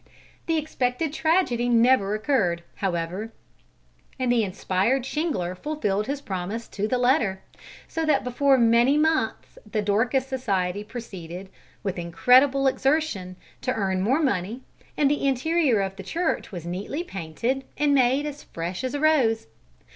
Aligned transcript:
The 0.47 0.57
expected 0.57 1.13
tragedy 1.13 1.69
never 1.69 2.15
occurred, 2.15 2.63
however, 2.77 3.31
and 4.17 4.31
the 4.31 4.43
inspired 4.43 5.03
shingler 5.03 5.53
fulfilled 5.53 6.07
his 6.07 6.21
promise 6.21 6.67
to 6.69 6.87
the 6.87 6.97
letter, 6.97 7.43
so 7.87 8.03
that 8.07 8.23
before 8.23 8.57
many 8.57 8.97
months 8.97 9.59
the 9.63 9.83
Dorcas 9.83 10.25
Society 10.25 10.83
proceeded, 10.83 11.49
with 11.83 11.99
incredible 11.99 12.65
exertion, 12.65 13.35
to 13.61 13.73
earn 13.75 14.01
more 14.01 14.23
money, 14.23 14.61
and 14.97 15.07
the 15.07 15.27
interior 15.27 15.81
of 15.81 15.95
the 15.97 16.01
church 16.03 16.51
was 16.51 16.65
neatly 16.65 17.03
painted 17.03 17.63
and 17.77 17.93
made 17.93 18.25
as 18.25 18.41
fresh 18.41 18.83
as 18.83 18.95
a 18.95 18.99
rose. 18.99 19.45